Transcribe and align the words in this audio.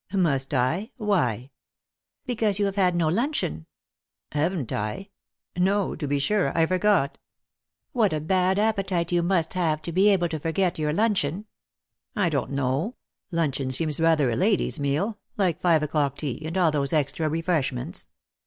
"Must 0.11 0.51
I? 0.51 0.89
Why?"" 0.97 1.51
Because 2.25 2.57
you 2.57 2.65
have 2.65 2.75
had 2.75 2.95
no 2.95 3.07
luncheon."" 3.07 3.67
Haven't 4.31 4.73
I? 4.73 5.09
No, 5.55 5.95
to 5.95 6.07
be 6.07 6.17
sure. 6.17 6.57
I 6.57 6.65
forgot."" 6.65 7.19
What 7.93 8.11
a 8.11 8.19
bad 8.19 8.57
appetite 8.57 9.11
you 9.11 9.21
must 9.21 9.53
have 9.53 9.79
to 9.83 9.91
be 9.91 10.09
able 10.09 10.27
to 10.29 10.39
forget 10.39 10.79
your 10.79 10.91
luncheon!"" 10.91 11.45
I 12.15 12.29
don't 12.29 12.49
know. 12.49 12.95
Luncheon 13.29 13.69
seems 13.69 13.99
rather 13.99 14.31
a 14.31 14.35
lady's 14.35 14.79
meal— 14.79 15.19
like 15.37 15.61
five 15.61 15.83
o'clock 15.83 16.17
tea, 16.17 16.47
and 16.47 16.57
all 16.57 16.71
those 16.71 16.93
extra 16.93 17.29
refreshments. 17.29 18.07